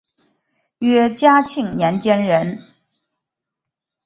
[0.79, 2.59] 约嘉庆年间人。